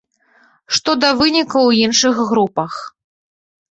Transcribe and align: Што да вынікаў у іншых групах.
Што 0.77 0.95
да 1.03 1.11
вынікаў 1.21 1.63
у 1.71 1.77
іншых 1.85 2.15
групах. 2.35 2.85